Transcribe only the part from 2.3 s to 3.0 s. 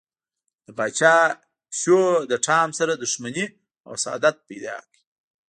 ټام سره